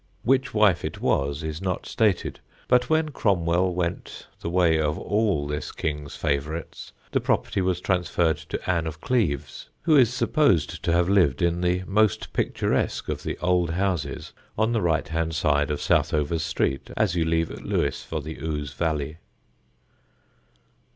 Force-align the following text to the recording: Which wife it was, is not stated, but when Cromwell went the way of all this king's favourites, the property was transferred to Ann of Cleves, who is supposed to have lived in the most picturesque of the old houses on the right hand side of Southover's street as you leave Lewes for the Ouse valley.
Which 0.23 0.51
wife 0.51 0.83
it 0.83 0.99
was, 0.99 1.43
is 1.43 1.61
not 1.61 1.85
stated, 1.85 2.39
but 2.67 2.89
when 2.89 3.09
Cromwell 3.09 3.71
went 3.75 4.25
the 4.39 4.49
way 4.49 4.79
of 4.79 4.97
all 4.97 5.45
this 5.45 5.71
king's 5.71 6.15
favourites, 6.15 6.91
the 7.11 7.21
property 7.21 7.61
was 7.61 7.79
transferred 7.79 8.37
to 8.37 8.67
Ann 8.67 8.87
of 8.87 8.99
Cleves, 8.99 9.69
who 9.83 9.95
is 9.95 10.11
supposed 10.11 10.83
to 10.85 10.91
have 10.91 11.07
lived 11.07 11.43
in 11.43 11.61
the 11.61 11.83
most 11.85 12.33
picturesque 12.33 13.09
of 13.09 13.21
the 13.21 13.37
old 13.43 13.69
houses 13.69 14.33
on 14.57 14.71
the 14.71 14.81
right 14.81 15.07
hand 15.07 15.35
side 15.35 15.69
of 15.69 15.77
Southover's 15.79 16.41
street 16.41 16.89
as 16.97 17.13
you 17.15 17.23
leave 17.23 17.51
Lewes 17.61 18.01
for 18.01 18.21
the 18.23 18.39
Ouse 18.39 18.73
valley. 18.73 19.17